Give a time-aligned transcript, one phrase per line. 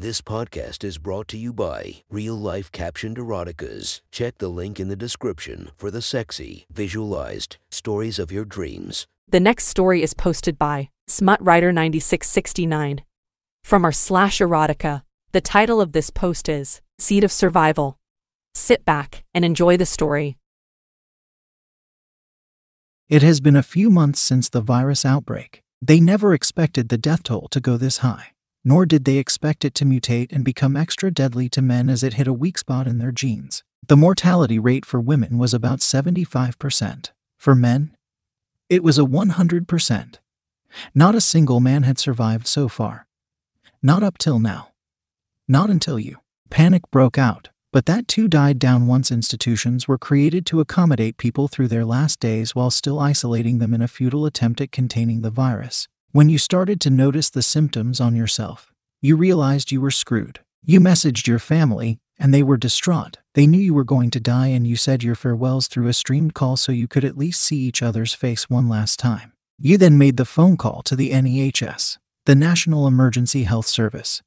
[0.00, 4.00] This podcast is brought to you by Real Life Captioned Eroticas.
[4.10, 9.06] Check the link in the description for the sexy, visualized stories of your dreams.
[9.28, 13.02] The next story is posted by Smut Writer 9669.
[13.62, 15.02] From our slash erotica,
[15.32, 17.98] the title of this post is Seed of Survival.
[18.54, 20.38] Sit back and enjoy the story.
[23.10, 25.60] It has been a few months since the virus outbreak.
[25.82, 28.28] They never expected the death toll to go this high,
[28.64, 32.14] nor did they expect it to mutate and become extra deadly to men as it
[32.14, 33.62] hit a weak spot in their genes.
[33.86, 37.10] The mortality rate for women was about 75%.
[37.38, 37.96] For men,
[38.68, 40.14] it was a 100%.
[40.94, 43.06] Not a single man had survived so far.
[43.82, 44.72] Not up till now.
[45.48, 46.18] Not until you.
[46.50, 51.48] Panic broke out, but that too died down once institutions were created to accommodate people
[51.48, 55.30] through their last days while still isolating them in a futile attempt at containing the
[55.30, 55.88] virus.
[56.12, 60.40] When you started to notice the symptoms on yourself, you realized you were screwed.
[60.64, 63.18] You messaged your family, and they were distraught.
[63.34, 66.34] They knew you were going to die, and you said your farewells through a streamed
[66.34, 69.34] call so you could at least see each other's face one last time.
[69.56, 74.20] You then made the phone call to the NEHS, the National Emergency Health Service,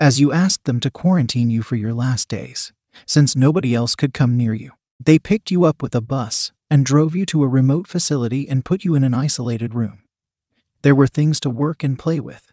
[0.00, 2.72] as you asked them to quarantine you for your last days,
[3.04, 4.70] since nobody else could come near you.
[4.98, 8.64] They picked you up with a bus and drove you to a remote facility and
[8.64, 9.98] put you in an isolated room.
[10.82, 12.52] There were things to work and play with,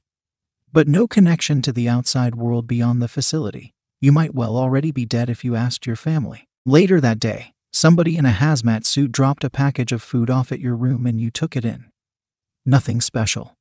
[0.72, 3.74] but no connection to the outside world beyond the facility.
[4.00, 6.48] You might well already be dead if you asked your family.
[6.64, 10.60] Later that day, somebody in a hazmat suit dropped a package of food off at
[10.60, 11.86] your room and you took it in.
[12.68, 13.56] Nothing special.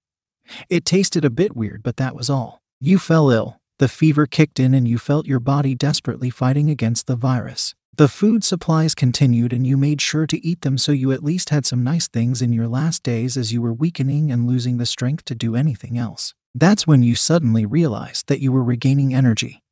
[0.68, 2.60] It tasted a bit weird, but that was all.
[2.78, 7.06] You fell ill, the fever kicked in, and you felt your body desperately fighting against
[7.06, 7.74] the virus.
[7.98, 11.50] The food supplies continued, and you made sure to eat them so you at least
[11.50, 14.86] had some nice things in your last days as you were weakening and losing the
[14.86, 16.32] strength to do anything else.
[16.54, 19.64] That's when you suddenly realized that you were regaining energy.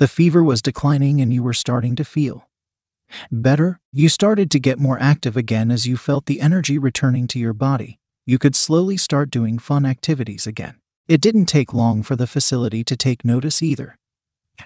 [0.00, 2.48] The fever was declining, and you were starting to feel
[3.30, 3.78] better.
[3.92, 7.52] You started to get more active again as you felt the energy returning to your
[7.52, 8.00] body.
[8.26, 10.80] You could slowly start doing fun activities again.
[11.06, 13.98] It didn't take long for the facility to take notice either,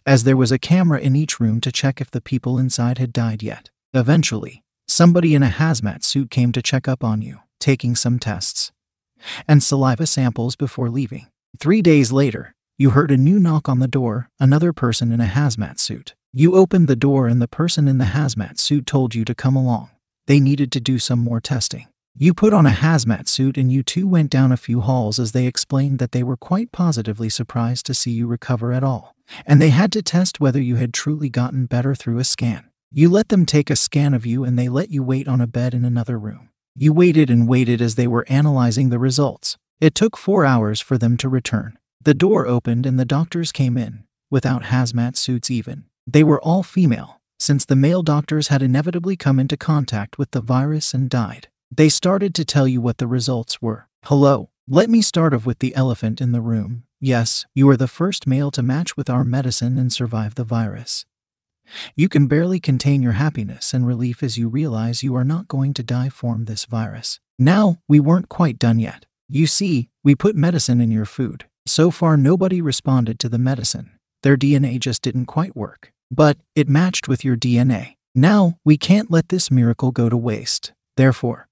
[0.05, 3.13] as there was a camera in each room to check if the people inside had
[3.13, 3.71] died yet.
[3.95, 8.73] Eventually, somebody in a hazmat suit came to check up on you, taking some tests
[9.47, 11.27] and saliva samples before leaving.
[11.59, 15.27] Three days later, you heard a new knock on the door, another person in a
[15.27, 16.15] hazmat suit.
[16.33, 19.57] You opened the door, and the person in the hazmat suit told you to come
[19.57, 19.91] along.
[20.27, 21.87] They needed to do some more testing.
[22.19, 25.33] You put on a hazmat suit and you two went down a few halls as
[25.33, 29.61] they explained that they were quite positively surprised to see you recover at all, and
[29.61, 32.71] they had to test whether you had truly gotten better through a scan.
[32.91, 35.47] You let them take a scan of you and they let you wait on a
[35.47, 36.49] bed in another room.
[36.75, 39.59] You waited and waited as they were analyzing the results.
[39.79, 41.77] It took four hours for them to return.
[42.01, 45.85] The door opened and the doctors came in, without hazmat suits even.
[46.07, 50.41] They were all female, since the male doctors had inevitably come into contact with the
[50.41, 51.49] virus and died.
[51.75, 53.89] They started to tell you what the results were.
[54.05, 56.85] Hello, let me start off with the elephant in the room.
[57.01, 61.05] Yes, you are the first male to match with our medicine and survive the virus.
[61.97, 65.75] You can barely contain your happiness and relief as you realize you are not going
[65.75, 67.19] to die from this virus.
[67.39, 69.05] Now, we weren't quite done yet.
[69.29, 71.47] You see, we put medicine in your food.
[71.67, 73.91] So far, nobody responded to the medicine.
[74.23, 75.93] Their DNA just didn't quite work.
[76.11, 77.97] But it matched with your DNA.
[78.15, 80.73] Now, we can't let this miracle go to waste.
[80.97, 81.49] Therefore,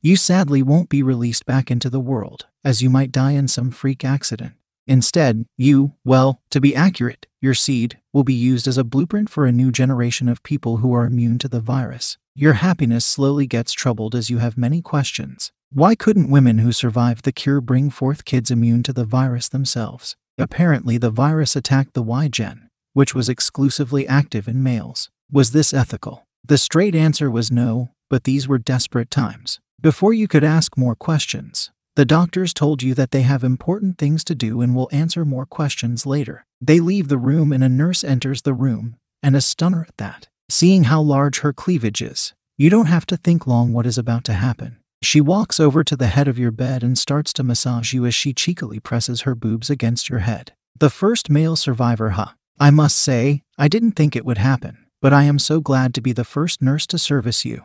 [0.00, 3.70] you sadly won't be released back into the world, as you might die in some
[3.70, 4.54] freak accident.
[4.86, 9.44] Instead, you, well, to be accurate, your seed, will be used as a blueprint for
[9.44, 12.18] a new generation of people who are immune to the virus.
[12.34, 15.52] Your happiness slowly gets troubled as you have many questions.
[15.72, 20.16] Why couldn't women who survived the cure bring forth kids immune to the virus themselves?
[20.38, 25.10] Apparently, the virus attacked the Y gen, which was exclusively active in males.
[25.32, 26.26] Was this ethical?
[26.44, 29.58] The straight answer was no, but these were desperate times.
[29.80, 34.24] Before you could ask more questions, the doctors told you that they have important things
[34.24, 36.46] to do and will answer more questions later.
[36.60, 40.28] They leave the room and a nurse enters the room, and a stunner at that.
[40.48, 44.24] Seeing how large her cleavage is, you don't have to think long what is about
[44.24, 44.78] to happen.
[45.02, 48.14] She walks over to the head of your bed and starts to massage you as
[48.14, 50.52] she cheekily presses her boobs against your head.
[50.78, 52.32] The first male survivor, huh?
[52.58, 56.00] I must say, I didn't think it would happen, but I am so glad to
[56.00, 57.64] be the first nurse to service you.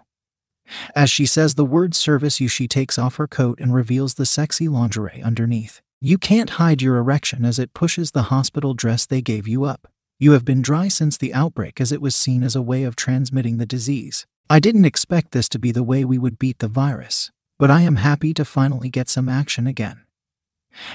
[0.95, 4.25] As she says the word service you, she takes off her coat and reveals the
[4.25, 5.81] sexy lingerie underneath.
[5.99, 9.87] You can't hide your erection as it pushes the hospital dress they gave you up.
[10.17, 12.95] You have been dry since the outbreak as it was seen as a way of
[12.95, 14.25] transmitting the disease.
[14.49, 17.81] I didn't expect this to be the way we would beat the virus, but I
[17.81, 20.03] am happy to finally get some action again.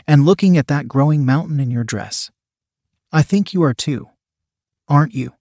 [0.07, 2.31] And looking at that growing mountain in your dress,
[3.13, 4.09] I think you are too.
[4.89, 5.33] Aren't you?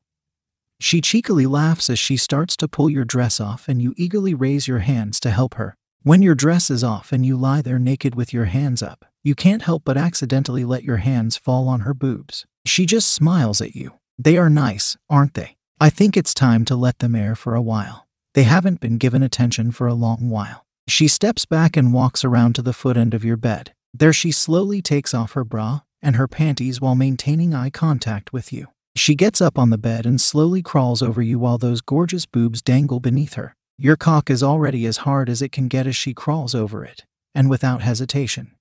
[0.80, 4.68] She cheekily laughs as she starts to pull your dress off, and you eagerly raise
[4.68, 5.75] your hands to help her.
[6.04, 9.33] When your dress is off and you lie there naked with your hands up, you
[9.33, 12.45] can't help but accidentally let your hands fall on her boobs.
[12.66, 13.94] She just smiles at you.
[14.19, 15.57] They are nice, aren't they?
[15.80, 18.07] I think it's time to let them air for a while.
[18.33, 20.66] They haven't been given attention for a long while.
[20.88, 23.74] She steps back and walks around to the foot end of your bed.
[23.94, 28.54] There she slowly takes off her bra and her panties while maintaining eye contact with
[28.54, 28.68] you.
[28.95, 32.62] She gets up on the bed and slowly crawls over you while those gorgeous boobs
[32.62, 33.56] dangle beneath her.
[33.77, 37.06] Your cock is already as hard as it can get as she crawls over it,
[37.33, 38.56] and without hesitation.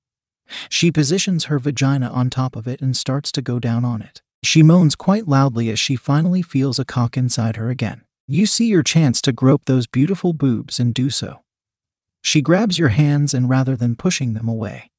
[0.68, 4.22] She positions her vagina on top of it and starts to go down on it.
[4.42, 8.02] She moans quite loudly as she finally feels a cock inside her again.
[8.26, 11.42] You see your chance to grope those beautiful boobs and do so.
[12.22, 14.90] She grabs your hands and rather than pushing them away,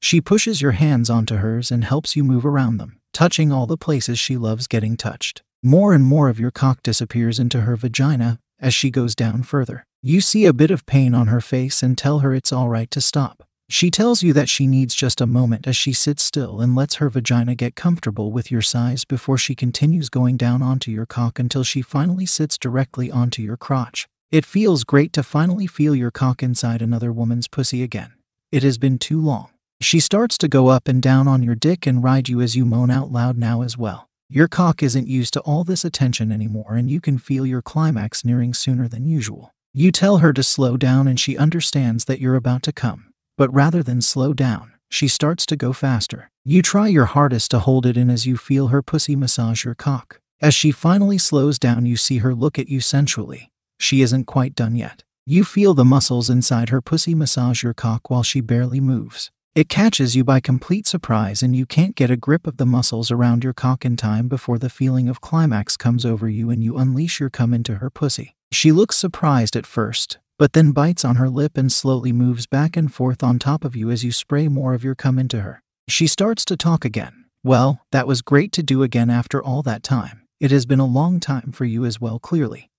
[0.00, 3.76] she pushes your hands onto hers and helps you move around them, touching all the
[3.76, 5.42] places she loves getting touched.
[5.62, 9.84] More and more of your cock disappears into her vagina as she goes down further.
[10.02, 13.00] You see a bit of pain on her face and tell her it's alright to
[13.00, 13.44] stop.
[13.68, 16.96] She tells you that she needs just a moment as she sits still and lets
[16.96, 21.38] her vagina get comfortable with your size before she continues going down onto your cock
[21.38, 24.06] until she finally sits directly onto your crotch.
[24.30, 28.12] It feels great to finally feel your cock inside another woman's pussy again.
[28.50, 29.51] It has been too long.
[29.82, 32.64] She starts to go up and down on your dick and ride you as you
[32.64, 34.08] moan out loud now as well.
[34.28, 38.24] Your cock isn't used to all this attention anymore, and you can feel your climax
[38.24, 39.52] nearing sooner than usual.
[39.74, 43.12] You tell her to slow down, and she understands that you're about to come.
[43.36, 46.30] But rather than slow down, she starts to go faster.
[46.44, 49.74] You try your hardest to hold it in as you feel her pussy massage your
[49.74, 50.20] cock.
[50.40, 53.50] As she finally slows down, you see her look at you sensually.
[53.80, 55.02] She isn't quite done yet.
[55.26, 59.32] You feel the muscles inside her pussy massage your cock while she barely moves.
[59.54, 63.10] It catches you by complete surprise, and you can't get a grip of the muscles
[63.10, 66.78] around your cock in time before the feeling of climax comes over you and you
[66.78, 68.34] unleash your cum into her pussy.
[68.50, 72.78] She looks surprised at first, but then bites on her lip and slowly moves back
[72.78, 75.62] and forth on top of you as you spray more of your cum into her.
[75.86, 77.26] She starts to talk again.
[77.44, 80.22] Well, that was great to do again after all that time.
[80.40, 82.70] It has been a long time for you as well, clearly.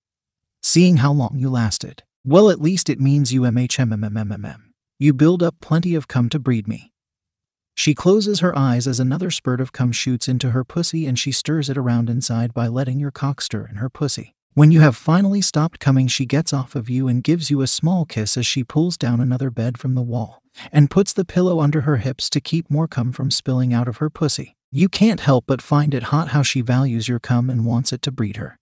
[0.60, 2.02] Seeing how long you lasted.
[2.24, 4.73] Well, at least it means you MHMMMMM.
[4.98, 6.92] You build up plenty of cum to breed me.
[7.74, 11.32] She closes her eyes as another spurt of cum shoots into her pussy and she
[11.32, 14.34] stirs it around inside by letting your cock stir in her pussy.
[14.52, 17.66] When you have finally stopped coming, she gets off of you and gives you a
[17.66, 21.58] small kiss as she pulls down another bed from the wall and puts the pillow
[21.58, 24.54] under her hips to keep more cum from spilling out of her pussy.
[24.70, 28.00] You can't help but find it hot how she values your cum and wants it
[28.02, 28.56] to breed her.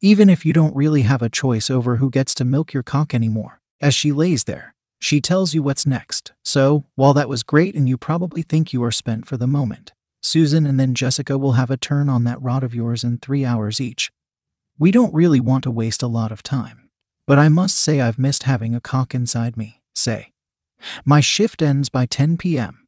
[0.00, 3.12] Even if you don't really have a choice over who gets to milk your cock
[3.12, 3.60] anymore.
[3.80, 6.32] As she lays there, she tells you what's next.
[6.44, 9.92] So, while that was great and you probably think you are spent for the moment,
[10.22, 13.44] Susan and then Jessica will have a turn on that rod of yours in three
[13.44, 14.10] hours each.
[14.78, 16.88] We don't really want to waste a lot of time.
[17.26, 20.32] But I must say I've missed having a cock inside me, say.
[21.04, 22.86] My shift ends by 10 p.m.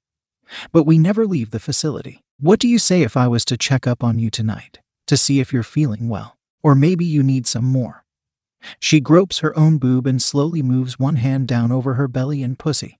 [0.73, 2.23] But we never leave the facility.
[2.39, 5.41] What do you say if I was to check up on you tonight, to see
[5.41, 6.39] if you're feeling well?
[6.63, 8.05] Or maybe you need some more.
[8.79, 12.59] She gropes her own boob and slowly moves one hand down over her belly and
[12.59, 12.99] pussy.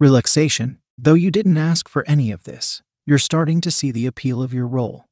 [0.00, 4.42] Relaxation, though you didn't ask for any of this, you're starting to see the appeal
[4.42, 5.06] of your role.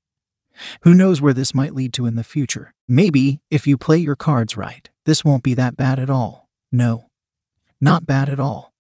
[0.82, 2.74] Who knows where this might lead to in the future?
[2.88, 6.48] Maybe, if you play your cards right, this won't be that bad at all.
[6.70, 7.06] No,
[7.80, 8.71] not bad at all.